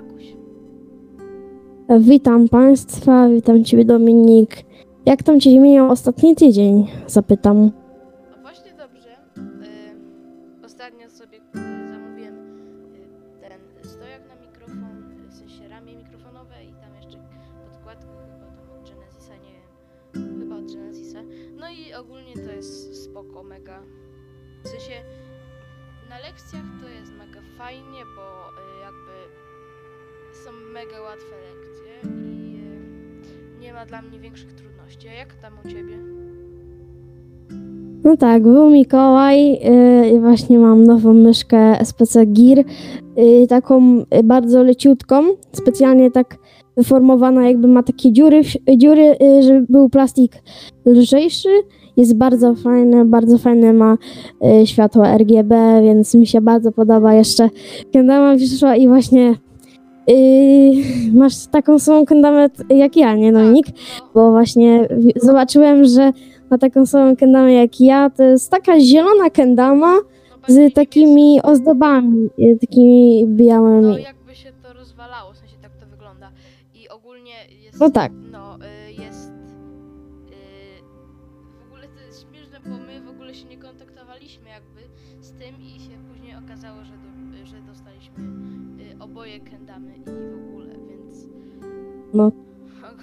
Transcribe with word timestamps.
Kakuś. 0.00 0.24
Witam 2.00 2.48
Państwa, 2.48 3.28
witam 3.28 3.64
Ciebie 3.64 3.84
Dominik. 3.84 4.56
Jak 5.06 5.22
tam 5.22 5.40
Cię 5.40 5.60
minął 5.60 5.90
ostatni 5.90 6.36
tydzień? 6.36 6.86
Zapytam. 7.06 7.70
No 8.30 8.36
właśnie 8.42 8.72
dobrze. 8.78 9.10
Y, 10.62 10.64
ostatnio 10.66 11.10
sobie 11.10 11.40
zamówiłem 11.92 12.34
y, 12.34 13.40
ten 13.40 13.90
stojak 13.90 14.28
na 14.28 14.46
mikrofon, 14.46 15.12
y, 15.26 15.28
w 15.28 15.34
sensie 15.34 15.68
ramię 15.68 15.96
mikrofonowe 15.96 16.54
i 16.64 16.72
tam 16.72 16.96
jeszcze 16.96 17.18
podkładkę 17.64 18.06
chyba 18.32 18.46
tam 18.56 18.70
od 18.70 18.90
Genesisa, 18.90 19.36
nie 19.36 19.52
wiem. 19.52 20.40
Chyba 20.40 20.56
od 20.56 20.72
Genesisa. 20.72 21.18
No 21.58 21.66
i 21.68 21.94
ogólnie 21.94 22.34
to 22.34 22.52
jest 22.52 23.04
spoko, 23.04 23.42
mega. 23.42 23.82
W 24.64 24.68
sensie 24.68 24.94
na 26.10 26.18
lekcjach 26.18 26.64
to 26.82 26.88
jest 26.88 27.12
mega 27.12 27.40
fajnie, 27.58 28.02
bo 28.16 28.22
są 30.44 30.50
mega 30.74 31.00
łatwe 31.00 31.36
lekcje 31.48 32.10
i 32.10 32.56
y, 33.56 33.60
nie 33.60 33.72
ma 33.72 33.86
dla 33.86 34.02
mnie 34.02 34.18
większych 34.18 34.52
trudności. 34.52 35.08
A 35.08 35.12
jak 35.12 35.34
tam 35.34 35.52
u 35.64 35.68
Ciebie? 35.68 35.96
No 38.04 38.16
tak, 38.16 38.42
był 38.42 38.70
Mikołaj 38.70 39.52
yy, 40.12 40.20
właśnie 40.20 40.58
mam 40.58 40.84
nową 40.84 41.14
myszkę 41.14 41.84
SPC 41.84 42.26
Gear, 42.26 42.64
yy, 43.16 43.46
taką 43.46 44.04
bardzo 44.24 44.62
leciutką, 44.62 45.24
specjalnie 45.52 46.10
tak 46.10 46.36
wyformowana, 46.76 47.48
jakby 47.48 47.68
ma 47.68 47.82
takie 47.82 48.12
dziury, 48.12 48.42
dziury 48.76 49.16
yy, 49.20 49.42
żeby 49.42 49.66
był 49.68 49.88
plastik 49.88 50.32
lżejszy. 50.86 51.48
Jest 51.96 52.16
bardzo 52.16 52.54
fajny, 52.54 53.04
bardzo 53.04 53.38
fajne 53.38 53.72
ma 53.72 53.98
światło 54.64 55.16
RGB, 55.16 55.82
więc 55.82 56.14
mi 56.14 56.26
się 56.26 56.40
bardzo 56.40 56.72
podoba. 56.72 57.14
Jeszcze 57.14 57.50
kendama 57.92 58.36
wyszła 58.36 58.76
i 58.76 58.88
właśnie 58.88 59.34
yy, 60.06 61.12
masz 61.12 61.46
taką 61.46 61.78
samą 61.78 62.06
kendamę 62.06 62.48
jak 62.68 62.96
ja, 62.96 63.14
nie 63.14 63.32
Dominik? 63.32 63.66
Tak, 63.66 63.74
no. 64.00 64.10
Bo 64.14 64.30
właśnie 64.30 64.88
zobaczyłem, 65.16 65.84
że 65.84 66.12
ma 66.50 66.58
taką 66.58 66.86
samą 66.86 67.16
kendamę 67.16 67.52
jak 67.52 67.80
ja. 67.80 68.10
To 68.10 68.22
jest 68.22 68.50
taka 68.50 68.80
zielona 68.80 69.30
kendama 69.30 69.94
No, 70.48 70.54
z 70.54 70.74
takimi 70.74 71.42
ozdobami, 71.42 72.28
y, 72.38 72.58
takimi 72.60 73.26
No 73.26 73.34
białymi. 73.36 74.02
jakby 74.02 74.34
się 74.34 74.52
to 74.62 74.72
rozwalało, 74.72 75.32
w 75.32 75.36
sensie 75.36 75.56
tak 75.62 75.76
to 75.76 75.86
wygląda. 75.86 76.30
I 76.74 76.88
ogólnie 76.88 77.32
jest... 77.64 77.80
No 77.80 77.90
tak. 77.90 78.12
No. 92.14 92.30
Tak... 92.82 92.94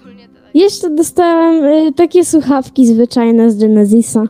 Jeszcze 0.54 0.90
dostałem 0.90 1.64
y, 1.64 1.92
takie 1.92 2.24
słuchawki 2.24 2.86
zwyczajne 2.86 3.50
z 3.50 3.58
Genesisa. 3.58 4.24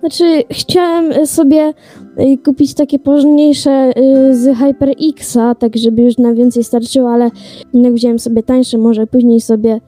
Znaczy, 0.00 0.42
chciałem 0.50 1.12
y, 1.12 1.26
sobie 1.26 1.74
y, 2.20 2.38
kupić 2.44 2.74
takie 2.74 2.98
porządniejsze 2.98 3.92
y, 3.98 4.36
z 4.36 4.58
HyperX'a, 4.58 5.54
tak 5.54 5.76
żeby 5.76 6.02
już 6.02 6.18
na 6.18 6.34
więcej 6.34 6.64
starczyło, 6.64 7.10
ale 7.10 7.30
jednak 7.74 7.94
wziąłem 7.94 8.18
sobie 8.18 8.42
tańsze, 8.42 8.78
może 8.78 9.06
później 9.06 9.40
sobie 9.40 9.80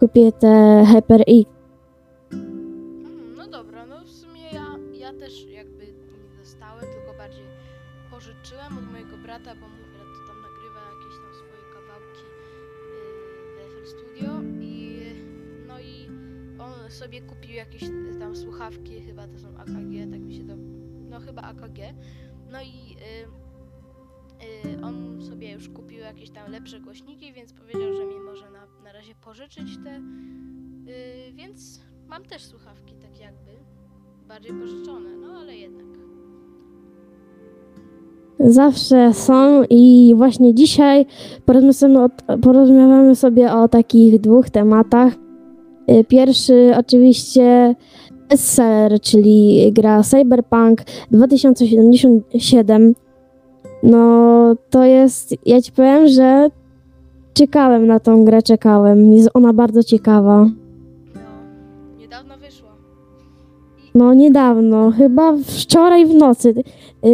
kupię 0.00 0.32
te 0.32 0.84
HyperX. 0.92 1.53
Studio 13.98 14.42
i 14.60 15.00
no 15.66 15.80
i 15.80 16.08
on 16.58 16.90
sobie 16.90 17.22
kupił 17.22 17.54
jakieś 17.54 17.82
tam 18.18 18.36
słuchawki, 18.36 19.00
chyba 19.00 19.28
to 19.28 19.38
są 19.38 19.48
AKG, 19.56 20.10
tak 20.10 20.20
mi 20.20 20.34
się 20.34 20.44
to, 20.44 20.54
no 21.10 21.20
chyba 21.20 21.42
AKG, 21.42 21.78
no 22.52 22.62
i 22.62 22.96
y, 24.64 24.68
y, 24.68 24.82
on 24.82 25.22
sobie 25.22 25.52
już 25.52 25.68
kupił 25.68 25.98
jakieś 25.98 26.30
tam 26.30 26.50
lepsze 26.50 26.80
głośniki, 26.80 27.32
więc 27.32 27.52
powiedział, 27.52 27.94
że 27.94 28.06
mi 28.06 28.20
może 28.20 28.50
na, 28.50 28.66
na 28.84 28.92
razie 28.92 29.14
pożyczyć 29.14 29.78
te, 29.84 29.98
y, 29.98 31.32
więc 31.32 31.80
mam 32.06 32.24
też 32.24 32.42
słuchawki, 32.42 32.94
tak 32.94 33.20
jakby, 33.20 33.50
bardziej 34.28 34.52
pożyczone, 34.52 35.16
no 35.16 35.38
ale 35.38 35.56
jednak. 35.56 35.93
Zawsze 38.40 39.14
są 39.14 39.62
i 39.70 40.14
właśnie 40.16 40.54
dzisiaj 40.54 41.06
porozmawiamy, 41.46 42.08
porozmawiamy 42.42 43.14
sobie 43.14 43.52
o 43.52 43.68
takich 43.68 44.20
dwóch 44.20 44.50
tematach. 44.50 45.12
Y, 45.90 46.04
Pierwszy 46.04 46.72
oczywiście 46.78 47.74
bestseller, 48.28 49.00
czyli 49.00 49.70
gra 49.72 50.02
Cyberpunk 50.02 50.82
2077. 51.10 52.94
No 53.82 54.56
to 54.70 54.84
jest, 54.84 55.34
ja 55.46 55.62
ci 55.62 55.72
powiem, 55.72 56.08
że 56.08 56.50
czekałem 57.34 57.86
na 57.86 58.00
tą 58.00 58.24
grę, 58.24 58.42
czekałem. 58.42 59.12
Jest 59.12 59.30
ona 59.34 59.52
bardzo 59.52 59.82
ciekawa. 59.82 60.38
No, 60.44 60.50
niedawno 61.98 62.38
wyszła. 62.38 62.68
No 63.94 64.14
niedawno, 64.14 64.90
chyba 64.90 65.36
wczoraj 65.46 66.06
w 66.06 66.14
nocy, 66.14 66.54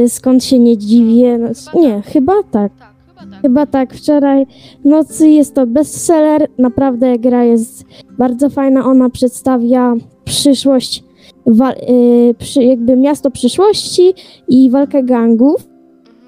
skąd 0.08 0.44
się 0.44 0.58
nie 0.58 0.78
dziwię. 0.78 1.38
No, 1.38 1.48
Chyba 1.72 1.80
nie, 1.86 2.02
chyba 2.02 2.32
tak. 2.50 2.72
Tak, 2.78 2.88
chyba 3.08 3.30
tak. 3.30 3.42
Chyba 3.42 3.66
tak, 3.66 3.94
wczoraj 3.94 4.46
w 4.80 4.84
nocy 4.84 5.28
jest 5.28 5.54
to 5.54 5.66
bestseller. 5.66 6.48
Naprawdę 6.58 7.18
gra 7.18 7.44
jest 7.44 7.84
bardzo 8.18 8.50
fajna. 8.50 8.84
Ona 8.84 9.10
przedstawia 9.10 9.94
przyszłość, 10.24 11.04
wa- 11.46 11.72
y, 11.74 12.34
przy, 12.38 12.62
jakby 12.64 12.96
miasto 12.96 13.30
przyszłości 13.30 14.12
i 14.48 14.70
walkę 14.70 15.02
gangów. 15.02 15.68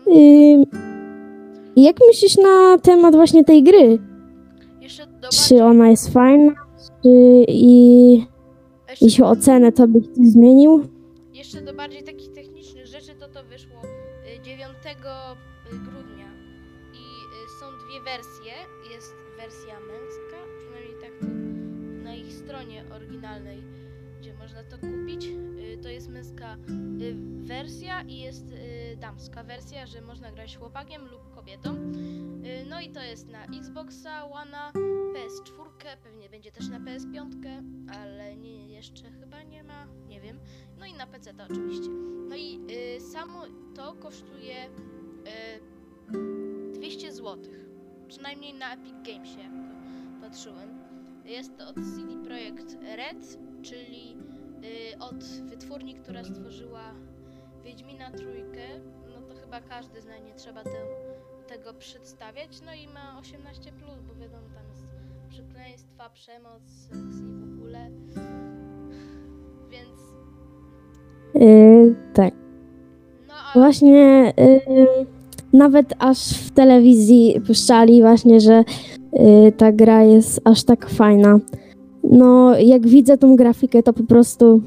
Mhm. 0.06 0.16
Y, 0.22 0.66
jak 1.76 1.96
myślisz 2.08 2.36
na 2.36 2.78
temat 2.82 3.14
właśnie 3.14 3.44
tej 3.44 3.62
gry? 3.62 3.98
Czy 5.48 5.64
ona 5.64 5.88
jest 5.88 6.08
fajna? 6.12 6.52
Czy 7.02 7.08
i 7.48 8.24
jeśli 9.00 9.24
ocenę, 9.24 9.72
to 9.72 9.88
byś 9.88 10.04
zmienił? 10.22 10.82
Jeszcze 11.32 11.62
do 11.62 11.75
bardziej 11.75 12.04
takich 12.04 12.32
technicznych 12.32 12.87
rzeczy, 12.87 13.15
to 13.15 13.28
to 13.28 13.44
wyszło 13.44 13.82
y, 14.37 14.43
9 14.43 14.72
y, 14.87 15.78
grudnia. 15.78 16.32
I 16.94 16.98
y, 16.98 17.60
są 17.60 17.66
dwie 17.87 18.00
wersje. 18.00 18.53
Jest 18.91 19.15
wersja 19.37 19.81
męska, 19.81 20.37
przynajmniej 20.59 21.00
tak 21.00 21.10
to 21.20 21.26
na 22.04 22.15
ich 22.15 22.32
stronie 22.32 22.84
oryginalnej, 22.94 23.62
gdzie 24.20 24.34
można 24.34 24.65
to 24.65 24.78
kupić. 24.78 25.26
y, 25.26 25.78
To 25.82 25.88
jest 25.88 26.09
męska 26.09 26.54
y, 27.00 27.15
wersja 27.47 28.03
i 28.03 28.19
jest 28.19 28.53
y, 28.53 28.97
damska 28.97 29.44
wersja, 29.44 29.87
że 29.87 30.00
można 30.00 30.32
grać 30.32 30.56
chłopakiem 30.56 31.06
lub 31.09 31.34
kobietą. 31.34 31.75
Y, 31.76 32.64
No 32.69 32.81
i 32.81 32.91
to 32.91 33.03
jest 33.03 33.28
na 33.28 33.44
Xboxa 33.47 34.25
One, 34.31 34.72
PS4, 35.14 35.97
pewnie 36.03 36.28
będzie 36.28 36.53
też 36.53 36.69
na 36.69 36.81
PS5, 36.81 37.31
ale 37.94 38.37
nie, 38.37 38.69
jeszcze 38.69 39.10
chyba 39.10 39.43
nie. 39.43 39.51
No 40.82 40.88
i 40.88 40.94
na 40.94 41.06
PC 41.06 41.34
to 41.34 41.44
oczywiście. 41.44 41.91
No 42.28 42.37
i 42.37 42.60
y, 42.97 43.00
samo 43.00 43.43
to 43.75 43.94
kosztuje 43.94 44.66
y, 44.66 46.72
200 46.72 47.12
zł. 47.12 47.38
Przynajmniej 48.09 48.54
na 48.54 48.75
Epic 48.75 48.93
Gamesie, 48.93 49.41
jak 49.41 49.53
patrzyłem. 50.20 50.78
Jest 51.25 51.58
to 51.58 51.69
od 51.69 51.75
CD 51.75 52.25
Projekt 52.25 52.76
Red, 52.96 53.38
czyli 53.62 54.17
y, 54.94 54.99
od 54.99 55.25
wytwórni, 55.25 55.94
która 55.94 56.25
stworzyła 56.25 56.94
Wiedźmina 57.64 58.11
Trójkę. 58.11 58.81
No 59.14 59.23
to 59.23 59.40
chyba 59.40 59.61
każdy 59.61 60.00
zna, 60.00 60.19
nie 60.19 60.35
trzeba 60.35 60.64
te, 60.64 60.87
tego 61.46 61.75
przedstawiać. 61.75 62.61
No 62.61 62.75
i 62.75 62.88
ma 62.88 63.19
18, 63.19 63.73
bo 63.73 64.14
wiadomo, 64.14 64.49
tam 64.55 64.69
jest 64.70 64.85
przekleństwa, 65.28 66.11
przemoc, 66.11 66.70
seks 66.70 67.20
i 67.20 67.40
w 67.40 67.55
ogóle. 67.55 67.90
Więc 69.70 70.12
Y, 71.37 71.94
tak. 72.12 72.34
no 73.29 73.61
Właśnie 73.61 74.32
y, 74.40 75.06
nawet 75.52 75.94
aż 75.99 76.19
w 76.19 76.50
telewizji 76.50 77.40
puszczali 77.46 78.00
właśnie, 78.00 78.40
że 78.40 78.64
y, 79.49 79.52
ta 79.56 79.73
gra 79.73 80.02
jest 80.02 80.40
aż 80.44 80.64
tak 80.64 80.88
fajna. 80.90 81.38
No, 82.05 82.58
jak 82.58 82.87
widzę 82.87 83.19
tą 83.19 83.37
grafikę, 83.37 83.82
to 83.82 83.93
po 83.93 84.02
prostu 84.02 84.62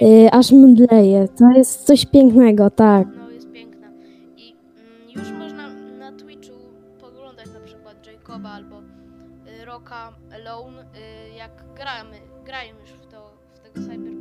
mm, 0.00 0.26
y, 0.26 0.30
aż 0.32 0.52
mdleję. 0.52 1.28
To 1.38 1.50
jest 1.56 1.84
coś 1.84 2.06
pięknego, 2.06 2.70
tak. 2.70 3.08
No, 3.16 3.30
jest 3.30 3.52
piękna. 3.52 3.88
I 4.36 4.52
mm, 4.52 5.10
już 5.16 5.32
można 5.38 5.68
na 5.98 6.12
Twitchu 6.12 6.54
poglądać 7.00 7.46
na 7.54 7.60
przykład 7.60 8.06
Jacoba 8.06 8.48
albo 8.48 8.78
y, 8.78 9.64
Rocka 9.64 10.12
Alone, 10.34 10.82
y, 10.82 11.36
jak 11.38 11.64
gramy, 11.76 12.16
grają 12.44 12.74
już 12.80 12.90
w, 12.90 13.06
to, 13.06 13.30
w 13.54 13.58
tego 13.58 13.88
bo 13.98 14.11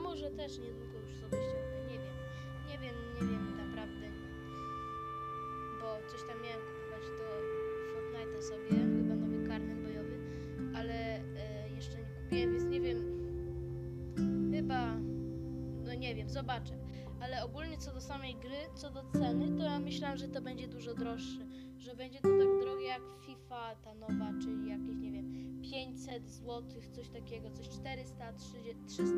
może 0.00 0.30
też 0.30 0.58
niedługo 0.58 0.98
już 0.98 1.14
sobie 1.14 1.42
ściągnę, 1.42 1.84
nie 1.92 1.98
wiem, 1.98 2.16
nie 2.68 2.78
wiem, 2.78 2.94
nie 3.14 3.20
wiem 3.20 3.56
naprawdę. 3.56 4.08
coś 6.06 6.20
tam 6.20 6.42
miałem 6.42 6.60
kupować 6.60 7.04
do 7.18 7.26
Fortnite'a 7.92 8.42
sobie, 8.42 8.68
chyba 8.68 9.14
nowy 9.14 9.48
karnet 9.48 9.82
bojowy, 9.82 10.18
ale 10.76 10.94
e, 10.94 11.70
jeszcze 11.76 11.98
nie 11.98 12.04
kupiłem, 12.04 12.52
więc 12.52 12.64
nie 12.64 12.80
wiem, 12.80 12.98
chyba, 14.52 14.94
no 15.84 15.94
nie 15.94 16.14
wiem, 16.14 16.28
zobaczę. 16.28 16.78
Ale 17.20 17.44
ogólnie 17.44 17.78
co 17.78 17.92
do 17.92 18.00
samej 18.00 18.34
gry, 18.34 18.58
co 18.74 18.90
do 18.90 19.02
ceny, 19.12 19.58
to 19.58 19.64
ja 19.64 19.78
myślałem, 19.78 20.18
że 20.18 20.28
to 20.28 20.42
będzie 20.42 20.68
dużo 20.68 20.94
droższe, 20.94 21.46
że 21.78 21.96
będzie 21.96 22.20
to 22.20 22.28
tak 22.28 22.60
drogie 22.60 22.86
jak 22.86 23.02
FIFA 23.26 23.76
ta 23.84 23.94
nowa, 23.94 24.32
czyli 24.42 24.68
jakieś, 24.68 24.96
nie 24.96 25.07
500 25.70 26.30
zł, 26.30 26.62
coś 26.92 27.08
takiego, 27.08 27.48
coś 27.50 27.68
400, 27.68 28.24
300, 28.86 29.14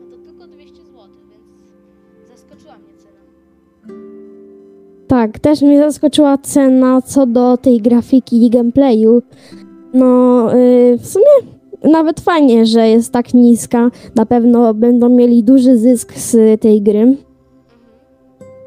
no 0.00 0.16
to 0.16 0.22
tylko 0.24 0.46
200 0.46 0.84
zł, 0.84 1.08
więc 1.30 1.44
zaskoczyła 2.28 2.78
mnie 2.78 2.94
cena. 2.96 3.20
Tak, 5.08 5.38
też 5.38 5.62
mnie 5.62 5.78
zaskoczyła 5.78 6.38
cena 6.38 7.02
co 7.02 7.26
do 7.26 7.56
tej 7.56 7.80
grafiki 7.80 8.46
i 8.46 8.50
gameplayu. 8.50 9.22
No, 9.94 10.48
y, 10.54 10.98
w 10.98 11.06
sumie 11.06 11.54
nawet 11.92 12.20
fajnie, 12.20 12.66
że 12.66 12.88
jest 12.88 13.12
tak 13.12 13.34
niska. 13.34 13.90
Na 14.14 14.26
pewno 14.26 14.74
będą 14.74 15.08
mieli 15.08 15.44
duży 15.44 15.78
zysk 15.78 16.12
z 16.12 16.60
tej 16.60 16.82
gry. 16.82 17.16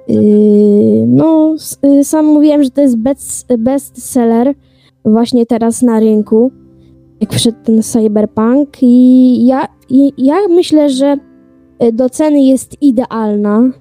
Yy, 0.08 1.08
no, 1.08 1.56
y, 1.86 2.04
sam 2.04 2.26
mówiłem, 2.26 2.64
że 2.64 2.70
to 2.70 2.82
jest 2.82 2.98
best, 2.98 3.56
bestseller 3.58 4.54
właśnie 5.06 5.46
teraz 5.46 5.82
na 5.82 6.00
rynku, 6.00 6.52
jak 7.22 7.34
wszedł 7.34 7.58
ten 7.64 7.84
cyberpunk 7.84 8.70
i 8.82 9.46
ja, 9.46 9.68
i, 9.90 10.14
ja 10.18 10.36
myślę, 10.50 10.90
że 10.90 11.18
y, 11.84 11.92
do 11.92 12.10
ceny 12.10 12.44
jest 12.44 12.82
idealna. 12.82 13.72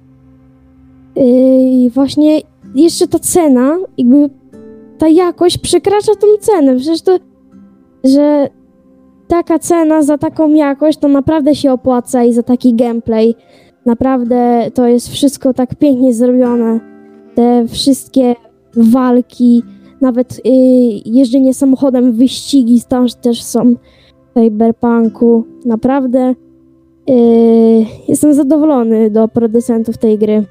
Yy, 1.15 1.23
I 1.59 1.89
właśnie 1.89 2.41
jeszcze 2.75 3.07
ta 3.07 3.19
cena, 3.19 3.77
jakby 3.97 4.29
ta 4.97 5.07
jakość 5.07 5.57
przekracza 5.57 6.15
tą 6.15 6.27
cenę. 6.39 6.75
Przecież 6.75 7.01
to, 7.01 7.17
że 8.03 8.49
taka 9.27 9.59
cena 9.59 10.01
za 10.01 10.17
taką 10.17 10.53
jakość 10.53 10.97
to 10.97 11.07
naprawdę 11.07 11.55
się 11.55 11.71
opłaca 11.71 12.23
i 12.23 12.33
za 12.33 12.43
taki 12.43 12.73
gameplay. 12.73 13.35
Naprawdę 13.85 14.71
to 14.73 14.87
jest 14.87 15.09
wszystko 15.09 15.53
tak 15.53 15.75
pięknie 15.75 16.13
zrobione. 16.13 16.79
Te 17.35 17.67
wszystkie 17.67 18.35
walki, 18.75 19.63
nawet 20.01 20.39
y, 20.39 20.41
jeżdżenie 21.05 21.53
samochodem, 21.53 22.13
wyścigi 22.13 22.81
tam 22.89 23.07
też 23.21 23.43
są 23.43 23.75
w 23.75 24.39
Cyberpunku. 24.39 25.43
Naprawdę 25.65 26.35
y, 27.09 27.13
jestem 28.07 28.33
zadowolony 28.33 29.09
do 29.09 29.27
producentów 29.27 29.97
tej 29.97 30.17
gry. 30.17 30.45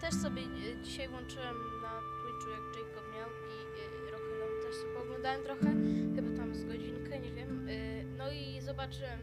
Też 0.00 0.14
sobie 0.14 0.40
e, 0.42 0.84
dzisiaj 0.84 1.08
włączyłem 1.08 1.56
na 1.82 1.90
Twitchu, 2.22 2.50
jak 2.50 2.64
Jacob 2.76 3.04
miał 3.16 3.28
i 3.28 3.58
e, 3.80 4.12
Rochelon 4.12 4.62
też 4.66 4.74
sobie 4.76 4.92
pooglądałem 4.94 5.40
trochę, 5.44 5.74
chyba 6.16 6.36
tam 6.42 6.54
z 6.54 6.64
godzinkę, 6.64 7.20
nie 7.20 7.32
wiem. 7.36 7.68
e, 7.68 7.72
No 8.18 8.24
i 8.32 8.60
zobaczyłem, 8.62 9.18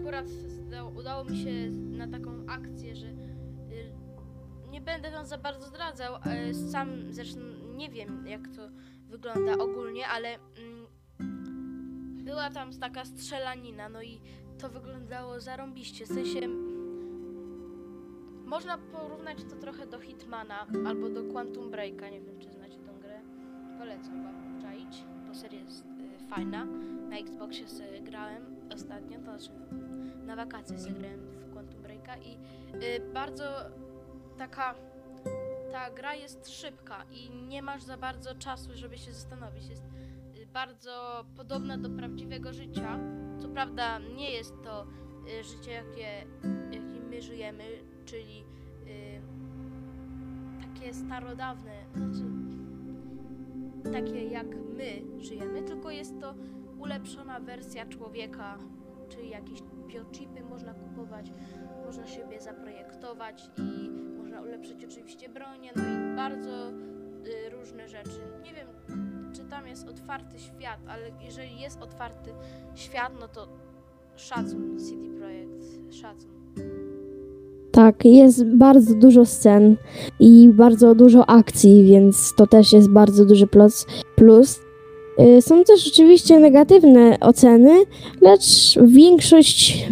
akurat 0.00 0.28
zdało, 0.66 0.90
udało 1.00 1.24
mi 1.24 1.36
się 1.36 1.70
na 1.98 2.08
taką 2.08 2.30
akcję, 2.48 2.96
że 2.96 3.06
nie 4.72 4.80
będę 4.80 5.10
wam 5.10 5.26
za 5.26 5.38
bardzo 5.38 5.66
zdradzał, 5.66 6.12
sam 6.72 6.88
zresztą 7.10 7.40
nie 7.76 7.88
wiem 7.90 8.26
jak 8.26 8.48
to 8.48 8.68
wygląda 9.08 9.52
ogólnie, 9.58 10.08
ale 10.08 10.28
mm, 10.34 10.86
była 12.24 12.50
tam 12.50 12.72
taka 12.72 13.04
strzelanina, 13.04 13.88
no 13.88 14.02
i 14.02 14.20
to 14.58 14.68
wyglądało 14.68 15.40
zarąbiście, 15.40 16.04
w 16.04 16.08
sensie 16.08 16.40
można 18.46 18.78
porównać 18.78 19.38
to 19.50 19.56
trochę 19.56 19.86
do 19.86 20.00
Hitmana 20.00 20.66
albo 20.86 21.08
do 21.08 21.24
Quantum 21.24 21.70
Breaka. 21.70 22.08
Nie 22.08 22.20
wiem, 22.20 22.38
czy 22.38 22.52
znacie 22.52 22.78
tą 22.78 23.00
grę. 23.00 23.20
Polecam 23.78 24.22
wam 24.22 24.60
czaić, 24.60 25.04
bo 25.28 25.34
seria 25.34 25.60
jest 25.60 25.84
y, 25.84 26.28
fajna. 26.28 26.64
Na 27.10 27.18
Xboxie 27.18 27.68
sobie 27.68 28.00
grałem 28.00 28.42
ostatnio, 28.74 29.18
to 29.18 29.24
znaczy 29.24 29.50
na 30.26 30.36
wakacje 30.36 30.78
sobie 30.78 30.94
grałem 30.94 31.20
w 31.20 31.52
Quantum 31.52 31.82
Breaka 31.82 32.16
i 32.16 32.34
y, 32.34 33.12
bardzo 33.14 33.44
taka 34.38 34.74
ta 35.72 35.90
gra 35.90 36.14
jest 36.14 36.48
szybka 36.50 37.04
i 37.10 37.30
nie 37.30 37.62
masz 37.62 37.82
za 37.82 37.96
bardzo 37.96 38.34
czasu, 38.34 38.70
żeby 38.74 38.98
się 38.98 39.12
zastanowić. 39.12 39.68
Jest 39.68 39.84
y, 40.36 40.46
bardzo 40.46 41.24
podobna 41.36 41.78
do 41.78 41.90
prawdziwego 41.90 42.52
życia. 42.52 42.98
Co 43.38 43.48
prawda 43.48 43.98
nie 43.98 44.30
jest 44.30 44.54
to 44.64 44.86
y, 45.40 45.44
życie, 45.44 45.70
jakie, 45.72 46.26
jakim 46.72 47.08
my 47.08 47.22
żyjemy, 47.22 47.64
czyli 48.04 48.44
y, 48.86 49.20
takie 50.60 50.94
starodawne, 50.94 51.86
znaczy 51.94 52.24
takie 53.92 54.24
jak 54.24 54.46
my 54.46 55.02
żyjemy, 55.18 55.62
tylko 55.62 55.90
jest 55.90 56.20
to 56.20 56.34
ulepszona 56.78 57.40
wersja 57.40 57.86
człowieka, 57.86 58.58
czyli 59.08 59.30
jakieś 59.30 59.62
biochipy 59.86 60.42
można 60.42 60.74
kupować, 60.74 61.32
można 61.86 62.06
siebie 62.06 62.40
zaprojektować 62.40 63.50
i 63.58 63.90
można 64.36 64.48
ulepszyć 64.48 64.84
oczywiście 64.84 65.28
bronię, 65.28 65.70
no 65.76 65.82
i 65.82 66.16
bardzo 66.16 66.50
y, 66.50 67.50
różne 67.50 67.88
rzeczy. 67.88 68.20
Nie 68.44 68.54
wiem, 68.54 68.66
czy 69.32 69.44
tam 69.50 69.66
jest 69.66 69.88
otwarty 69.88 70.38
świat, 70.38 70.78
ale 70.88 71.02
jeżeli 71.24 71.60
jest 71.60 71.82
otwarty 71.82 72.30
świat, 72.74 73.12
no 73.20 73.28
to 73.28 73.48
szacun 74.16 74.78
CD 74.78 75.18
Projekt, 75.18 75.94
szacun. 75.94 76.30
Tak, 77.72 78.04
jest 78.04 78.44
bardzo 78.44 78.94
dużo 78.94 79.26
scen 79.26 79.76
i 80.20 80.48
bardzo 80.52 80.94
dużo 80.94 81.30
akcji, 81.30 81.84
więc 81.84 82.34
to 82.36 82.46
też 82.46 82.72
jest 82.72 82.90
bardzo 82.90 83.24
duży 83.24 83.46
plus. 83.46 83.86
plus. 84.16 84.60
Y, 85.20 85.42
Są 85.42 85.64
też 85.64 85.88
oczywiście 85.88 86.40
negatywne 86.40 87.20
oceny, 87.20 87.84
lecz 88.20 88.78
większość, 88.86 89.86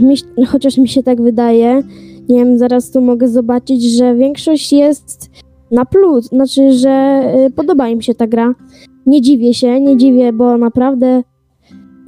chociaż 0.48 0.78
mi 0.78 0.88
się 0.88 1.02
tak 1.02 1.22
wydaje, 1.22 1.82
nie 2.28 2.44
wiem, 2.44 2.58
zaraz 2.58 2.90
tu 2.90 3.00
mogę 3.00 3.28
zobaczyć, 3.28 3.82
że 3.82 4.14
większość 4.14 4.72
jest 4.72 5.30
na 5.70 5.84
plus, 5.84 6.26
znaczy, 6.28 6.72
że 6.72 7.22
y, 7.46 7.50
podoba 7.50 7.88
im 7.88 8.02
się 8.02 8.14
ta 8.14 8.26
gra. 8.26 8.54
Nie 9.06 9.20
dziwię 9.20 9.54
się, 9.54 9.80
nie 9.80 9.96
dziwię, 9.96 10.32
bo 10.32 10.58
naprawdę 10.58 11.22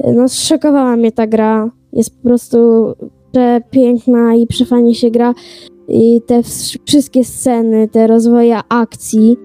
y, 0.09 0.13
no, 0.13 0.29
zszokowała 0.29 0.97
mnie 0.97 1.13
ta 1.13 1.27
gra. 1.27 1.71
Jest 1.93 2.17
po 2.17 2.23
prostu 2.23 2.59
przepiękna 3.33 4.35
i 4.35 4.47
przefajnie 4.47 4.95
się 4.95 5.11
gra. 5.11 5.35
I 5.89 6.21
te 6.27 6.41
wsz- 6.41 6.79
wszystkie 6.85 7.25
sceny, 7.25 7.89
te 7.89 8.07
rozwoje 8.07 8.59
akcji, 8.69 9.37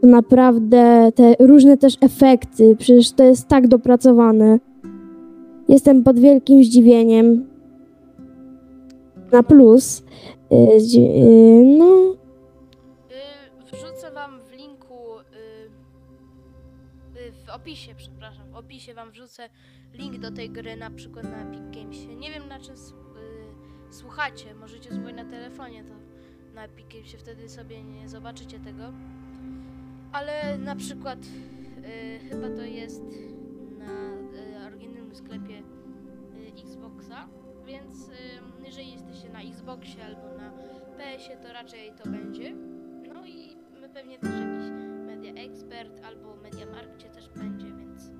to 0.00 0.06
naprawdę 0.06 1.12
te 1.14 1.34
różne 1.40 1.76
też 1.76 1.96
efekty, 2.00 2.76
przecież 2.78 3.12
to 3.12 3.24
jest 3.24 3.48
tak 3.48 3.68
dopracowane. 3.68 4.58
Jestem 5.68 6.02
pod 6.02 6.18
wielkim 6.18 6.64
zdziwieniem. 6.64 7.49
Na 9.32 9.42
plus. 9.42 10.02
y, 10.52 10.54
y, 10.98 11.64
No, 11.78 12.16
Y, 13.10 13.72
wrzucę 13.72 14.10
wam 14.10 14.40
w 14.42 14.52
linku, 14.52 14.94
w 17.46 17.50
opisie, 17.50 17.94
przepraszam, 17.96 18.50
w 18.52 18.56
opisie 18.56 18.94
wam 18.94 19.10
wrzucę 19.10 19.48
link 19.94 20.18
do 20.18 20.30
tej 20.30 20.50
gry, 20.50 20.76
na 20.76 20.90
przykład 20.90 21.24
na 21.24 21.42
Epic 21.42 21.62
Gamesie. 21.82 22.16
Nie 22.16 22.30
wiem 22.30 22.48
na 22.48 22.60
czym 22.60 22.74
słuchacie, 23.90 24.54
możecie 24.54 24.90
słuchać 24.94 25.14
na 25.16 25.24
telefonie, 25.24 25.84
to 25.84 25.94
na 26.54 26.64
Epic 26.64 26.86
Gamesie 26.94 27.18
wtedy 27.18 27.48
sobie 27.48 27.82
nie 27.84 28.08
zobaczycie 28.08 28.58
tego. 28.60 28.82
Ale 30.12 30.58
na 30.58 30.76
przykład 30.76 31.18
chyba 32.30 32.48
to 32.56 32.62
jest 32.62 33.02
Xboxie 39.70 40.04
albo 40.04 40.42
na 40.42 40.50
PS-ie, 40.98 41.36
to 41.42 41.52
raczej 41.52 41.92
to 42.02 42.10
będzie. 42.10 42.52
No 43.14 43.26
i 43.26 43.56
my 43.82 43.88
pewnie 43.94 44.18
też 44.18 44.30
jakiś 44.30 44.70
Media 45.06 45.44
Expert 45.44 46.06
albo 46.06 46.42
Media 46.42 46.66
Markcie 46.66 47.08
też 47.08 47.28
będzie, 47.36 47.66
więc 47.66 48.10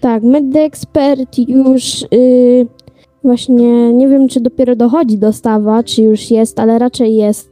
tak, 0.00 0.22
MedExpert 0.22 1.38
już 1.48 2.02
y, 2.14 2.66
właśnie 3.22 3.92
nie 3.92 4.08
wiem, 4.08 4.28
czy 4.28 4.40
dopiero 4.40 4.76
dochodzi 4.76 5.18
dostawa, 5.18 5.82
czy 5.82 6.02
już 6.02 6.30
jest, 6.30 6.60
ale 6.60 6.78
raczej 6.78 7.16
jest. 7.16 7.50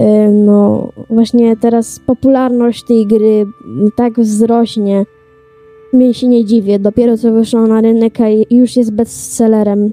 Y, 0.00 0.30
No, 0.30 0.88
właśnie 1.10 1.56
teraz 1.56 2.00
popularność 2.06 2.84
tej 2.84 3.06
gry 3.06 3.46
tak 3.96 4.20
wzrośnie. 4.20 5.04
Mnie 5.92 6.14
się 6.14 6.28
nie 6.28 6.44
dziwię, 6.44 6.78
dopiero 6.78 7.18
co 7.18 7.32
wyszło 7.32 7.66
na 7.66 7.80
rynek, 7.80 8.20
a 8.20 8.24
już 8.50 8.76
jest 8.76 8.92
bestsellerem, 8.92 9.92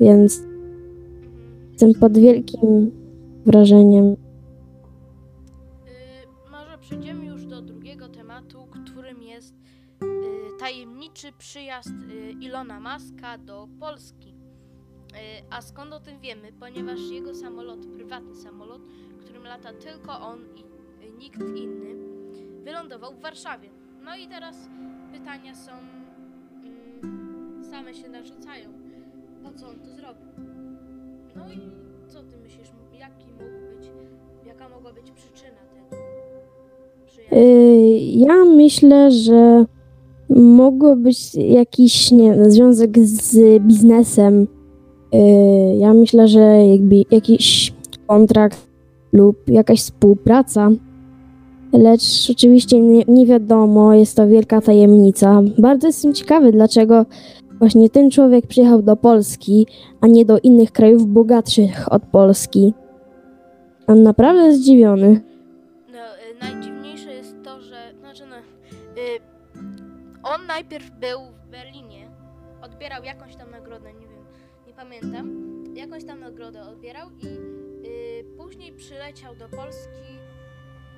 więc. 0.00 0.46
Jestem 1.76 2.00
pod 2.00 2.18
wielkim 2.18 2.90
wrażeniem. 3.46 4.04
Y, 4.04 4.16
może 6.50 6.78
przejdziemy 6.78 7.24
już 7.24 7.46
do 7.46 7.62
drugiego 7.62 8.08
tematu, 8.08 8.66
którym 8.66 9.22
jest 9.22 9.54
y, 9.54 10.06
tajemniczy 10.60 11.32
przyjazd 11.38 11.90
y, 11.90 12.32
Ilona 12.40 12.80
Maska 12.80 13.38
do 13.38 13.68
Polski. 13.80 14.28
Y, 14.28 14.34
a 15.50 15.62
skąd 15.62 15.92
o 15.92 16.00
tym 16.00 16.20
wiemy? 16.20 16.52
Ponieważ 16.60 17.00
jego 17.10 17.34
samolot, 17.34 17.86
prywatny 17.86 18.34
samolot, 18.34 18.82
którym 19.20 19.44
lata 19.44 19.72
tylko 19.72 20.20
on 20.20 20.38
i 20.56 20.60
y, 21.06 21.10
nikt 21.18 21.40
inny, 21.40 21.94
wylądował 22.64 23.14
w 23.14 23.20
Warszawie. 23.20 23.70
No 24.04 24.16
i 24.16 24.28
teraz 24.28 24.68
pytania 25.12 25.54
są 25.54 25.72
mm, 25.72 27.64
same 27.70 27.94
się 27.94 28.08
narzucają. 28.08 28.72
Po 29.42 29.52
co 29.52 29.68
on 29.68 29.80
to 29.80 29.90
zrobił? 29.90 30.75
No 31.36 31.42
i 31.52 31.58
co 32.08 32.18
ty 32.18 32.36
myślisz, 32.42 32.68
jaki 33.00 33.26
mógł 33.32 33.78
być, 33.78 33.88
jaka 34.46 34.68
mogła 34.68 34.92
być 34.92 35.10
przyczyna 35.10 35.60
tego? 35.70 36.02
Y, 37.42 37.98
Ja 38.00 38.44
myślę, 38.44 39.10
że 39.10 39.64
mogło 40.36 40.96
być 40.96 41.34
jakiś 41.34 42.10
nie, 42.12 42.50
związek 42.50 42.98
z 42.98 43.62
biznesem. 43.62 44.46
Y, 45.14 45.18
Ja 45.78 45.94
myślę, 45.94 46.28
że 46.28 46.66
jakby 46.66 47.02
jakiś 47.10 47.72
kontrakt 48.06 48.66
lub 49.12 49.36
jakaś 49.48 49.80
współpraca. 49.80 50.70
Lecz 51.72 52.30
oczywiście 52.30 52.80
nie, 52.80 53.04
nie 53.08 53.26
wiadomo, 53.26 53.94
jest 53.94 54.16
to 54.16 54.28
wielka 54.28 54.60
tajemnica. 54.60 55.42
Bardzo 55.58 55.86
jestem 55.86 56.14
ciekawy, 56.14 56.52
dlaczego 56.52 57.06
właśnie 57.58 57.90
ten 57.90 58.10
człowiek 58.10 58.46
przyjechał 58.46 58.82
do 58.82 58.96
Polski, 58.96 59.66
a 60.00 60.06
nie 60.06 60.24
do 60.24 60.38
innych 60.38 60.72
krajów 60.72 61.06
bogatszych 61.06 61.92
od 61.92 62.02
Polski. 62.02 62.74
Mam 63.88 64.02
naprawdę 64.02 64.52
zdziwiony. 64.52 65.20
No, 65.92 65.98
y, 65.98 66.54
najdziwniejsze 66.54 67.14
jest 67.14 67.36
to, 67.44 67.60
że. 67.60 67.94
Znaczy, 68.00 68.26
no. 68.26 68.36
Y, 68.36 68.40
on 70.22 70.46
najpierw 70.46 70.90
był 70.90 71.18
w 71.46 71.50
Berlinie, 71.50 72.10
odbierał 72.62 73.04
jakąś 73.04 73.36
tam 73.36 73.50
nagrodę, 73.50 73.92
nie 73.92 74.08
wiem, 74.08 74.24
nie 74.66 74.72
pamiętam. 74.72 75.54
Jakąś 75.74 76.04
tam 76.04 76.20
nagrodę 76.20 76.62
odbierał 76.62 77.08
i 77.10 77.26
y, 77.26 78.24
później 78.38 78.72
przyleciał 78.72 79.36
do 79.36 79.48
Polski. 79.48 80.06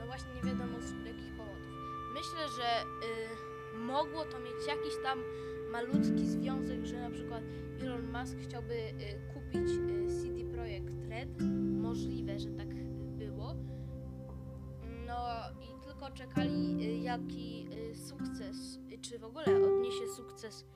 No 0.00 0.06
właśnie, 0.06 0.30
nie 0.34 0.50
wiadomo 0.50 0.80
z 0.80 1.06
jakich 1.06 1.32
powodów. 1.36 1.58
Myślę, 2.14 2.48
że 2.56 2.84
mogło 3.78 4.24
to 4.24 4.38
mieć 4.38 4.66
jakiś 4.66 4.94
tam 5.04 5.18
malutki 5.72 6.26
związek, 6.26 6.86
że 6.86 7.00
na 7.00 7.10
przykład 7.10 7.42
Elon 7.80 8.12
Musk 8.12 8.36
chciałby 8.38 8.74
y, 8.74 8.94
kupić 9.34 9.70
y, 9.70 10.22
CD 10.22 10.44
Projekt 10.54 10.94
Red. 11.08 11.42
Możliwe, 11.82 12.38
że 12.38 12.50
tak 12.50 12.68
było. 13.18 13.54
No 15.06 15.16
i 15.60 15.84
tylko 15.86 16.10
czekali, 16.10 16.86
y, 16.86 16.98
jaki 16.98 17.68
sukces, 17.94 18.78
czy 19.00 19.18
w 19.18 19.24
ogóle 19.24 19.44
odniesie 19.44 20.06
sukces 20.16 20.66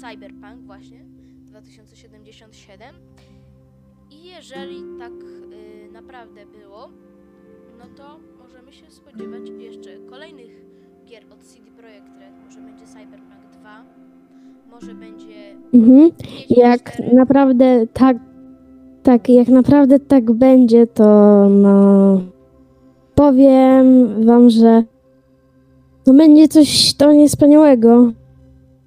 Cyberpunk 0.00 0.66
właśnie 0.66 1.04
2077. 1.44 2.94
I 4.10 4.24
jeżeli 4.24 4.82
tak 4.98 5.12
naprawdę 5.92 6.46
było, 6.46 6.90
no 7.78 7.88
to 7.96 8.18
możemy 8.38 8.72
się 8.72 8.90
spodziewać 8.90 9.42
jeszcze 9.58 9.98
kolejnych 9.98 10.62
gier 11.12 11.22
od 11.32 11.42
CD 11.44 11.70
Projekt 11.76 12.12
Red. 12.20 12.32
Może 12.44 12.60
będzie 12.60 12.86
Cyberpunk 12.86 13.42
2, 13.60 13.70
może 14.72 14.94
będzie 14.94 15.56
Mhm. 15.74 16.10
Jak 16.50 16.92
4. 16.92 17.14
naprawdę 17.14 17.86
tak, 17.92 18.16
tak, 19.02 19.28
jak 19.28 19.48
naprawdę 19.48 20.00
tak 20.00 20.32
będzie, 20.32 20.86
to 20.86 21.04
no, 21.48 22.20
powiem 23.14 23.84
wam, 24.26 24.50
że 24.50 24.82
to 26.04 26.14
będzie 26.14 26.48
coś 26.48 26.94
to 26.94 27.12
niespaniałego. 27.12 28.12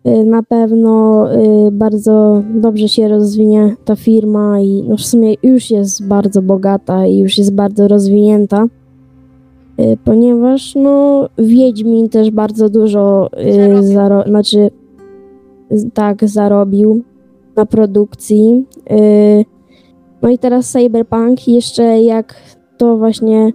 Y, 0.07 0.25
Na 0.25 0.43
pewno 0.43 1.25
y, 1.67 1.71
bardzo 1.71 2.43
dobrze 2.55 2.87
się 2.89 3.07
rozwinie 3.07 3.75
ta 3.85 3.95
firma 3.95 4.59
i 4.59 4.83
no 4.89 4.97
w 4.97 5.01
sumie 5.01 5.33
już 5.43 5.71
jest 5.71 6.07
bardzo 6.07 6.41
bogata 6.41 7.05
i 7.05 7.17
już 7.17 7.37
jest 7.37 7.55
bardzo 7.55 7.87
rozwinięta, 7.87 8.65
ponieważ 10.03 10.75
no 10.75 11.27
Wiedźmin 11.37 12.09
też 12.09 12.31
bardzo 12.31 12.69
dużo 12.69 13.29
y, 13.47 13.53
Zarobił. 13.53 13.83
zaro- 13.83 14.27
znaczy 14.29 14.69
tak 15.93 16.27
zarobił 16.29 17.03
na 17.55 17.65
produkcji. 17.65 18.65
Yy, 18.89 19.45
No 20.21 20.29
i 20.29 20.37
teraz 20.37 20.71
Cyberpunk, 20.71 21.47
jeszcze 21.47 22.01
jak 22.01 22.35
to 22.77 22.97
właśnie 22.97 23.51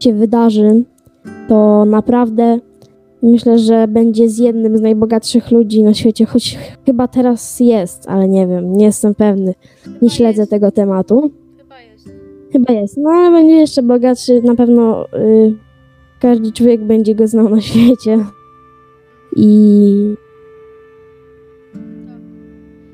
się 0.00 0.12
wydarzy, 0.12 0.84
to 1.48 1.84
naprawdę 1.84 2.58
myślę, 3.22 3.58
że 3.58 3.88
będzie 3.88 4.28
z 4.28 4.38
jednym 4.38 4.78
z 4.78 4.80
najbogatszych 4.80 5.50
ludzi 5.50 5.82
na 5.82 5.94
świecie, 5.94 6.26
choć 6.26 6.58
chyba 6.86 7.08
teraz 7.08 7.60
jest, 7.60 8.08
ale 8.08 8.28
nie 8.28 8.46
wiem, 8.46 8.72
nie 8.72 8.84
jestem 8.84 9.14
pewny, 9.14 9.54
nie 10.02 10.10
śledzę 10.10 10.46
tego 10.46 10.70
tematu. 10.70 11.30
Chyba 12.56 12.80
jest. 12.80 12.96
No 12.96 13.10
ale 13.10 13.30
będzie 13.30 13.54
jeszcze 13.54 13.82
bogatszy, 13.82 14.42
na 14.42 14.54
pewno 14.54 15.06
yy, 15.12 15.54
każdy 16.20 16.52
człowiek 16.52 16.84
będzie 16.84 17.14
go 17.14 17.26
znał 17.26 17.48
na 17.48 17.60
świecie. 17.60 18.24
I 19.36 20.14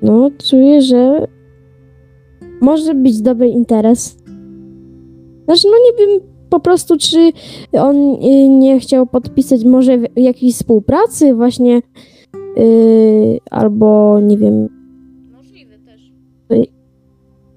no, 0.02 0.30
czuję, 0.50 0.82
że 0.82 1.26
może 2.60 2.94
być 2.94 3.20
dobry 3.20 3.48
interes. 3.48 4.16
Znaczy, 5.44 5.68
no 5.70 5.76
nie 5.84 6.06
wiem 6.06 6.20
po 6.50 6.60
prostu, 6.60 6.96
czy 6.98 7.32
on 7.72 7.96
y, 7.96 8.48
nie 8.48 8.80
chciał 8.80 9.06
podpisać 9.06 9.64
może 9.64 9.98
jakiejś 10.16 10.54
współpracy 10.54 11.34
właśnie, 11.34 11.82
y, 12.58 13.38
albo 13.50 14.20
nie 14.20 14.38
wiem. 14.38 14.81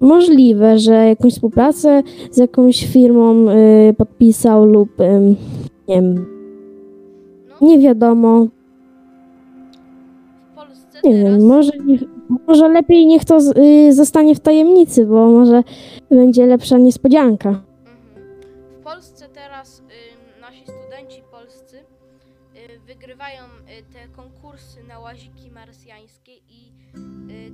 Możliwe, 0.00 0.78
że 0.78 0.92
jakąś 1.08 1.32
współpracę 1.32 2.02
z 2.30 2.36
jakąś 2.36 2.86
firmą 2.86 3.50
y, 3.50 3.94
podpisał 3.98 4.64
lub 4.66 5.00
ym, 5.00 5.36
nie 5.88 5.94
wiem, 5.96 6.26
nie 7.60 7.78
wiadomo. 7.78 8.46
w 10.52 10.56
Polsce 10.56 10.98
Nie 11.04 11.12
teraz... 11.24 11.38
wiem, 11.38 11.46
może, 11.48 11.72
niech, 11.86 12.00
może 12.48 12.68
lepiej 12.68 13.06
niech 13.06 13.24
to 13.24 13.40
z- 13.40 13.56
y, 13.58 13.92
zostanie 13.92 14.34
w 14.34 14.40
tajemnicy, 14.40 15.06
bo 15.06 15.30
może 15.30 15.62
będzie 16.10 16.46
lepsza 16.46 16.78
niespodzianka. 16.78 17.48
Mhm. 17.48 17.64
W 18.80 18.84
Polsce 18.84 19.28
teraz 19.34 19.80
y, 19.80 20.40
nasi 20.40 20.62
studenci 20.62 21.22
polscy 21.32 21.76
y, 21.76 22.80
wygrywają 22.86 23.42
y, 23.44 23.92
te 23.92 24.08
konkursy 24.16 24.78
na 24.88 24.98
łaziki 24.98 25.50
marsjańskie 25.50 26.32
i 26.32 26.72
y, 27.30 27.52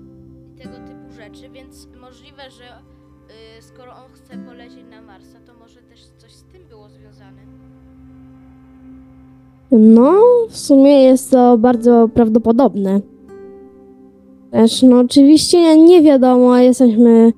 tego 0.59 0.77
typu 0.77 1.13
rzeczy, 1.17 1.51
więc 1.51 1.89
możliwe, 2.01 2.51
że 2.51 2.65
y, 2.65 3.63
skoro 3.63 3.93
on 3.93 4.13
chce 4.13 4.39
polecieć 4.39 4.85
na 4.91 5.03
Marsa, 5.03 5.39
to 5.47 5.55
może 5.55 5.83
też 5.83 6.01
coś 6.19 6.33
z 6.33 6.45
tym 6.45 6.63
było 6.69 6.89
związane. 6.89 7.43
No, 9.71 10.21
w 10.49 10.59
sumie 10.59 11.05
jest 11.05 11.31
to 11.31 11.59
bardzo 11.59 12.09
prawdopodobne. 12.15 13.01
Też, 14.51 14.83
no 14.83 14.99
oczywiście 14.99 15.79
nie 15.79 16.03
wiadomo, 16.03 16.59
jesteśmy... 16.59 17.33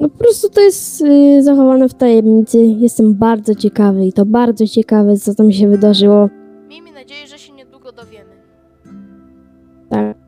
No 0.00 0.08
po 0.08 0.18
prostu 0.18 0.48
to 0.48 0.60
jest 0.60 1.00
y, 1.00 1.42
zachowane 1.42 1.88
w 1.88 1.94
tajemnicy. 1.94 2.58
Jestem 2.64 3.14
bardzo 3.14 3.54
ciekawy 3.54 4.06
i 4.06 4.12
to 4.12 4.26
bardzo 4.26 4.66
ciekawe, 4.66 5.16
co 5.16 5.34
tam 5.34 5.52
się 5.52 5.68
wydarzyło. 5.68 6.28
Miejmy 6.68 6.92
nadzieję, 6.92 7.26
że 7.26 7.38
się 7.38 7.52
niedługo 7.52 7.92
dowiemy. 7.92 8.30
Tak. 9.90 10.19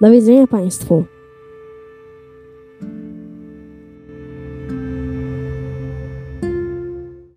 Do 0.00 0.10
widzenia 0.10 0.46
Państwu. 0.46 1.04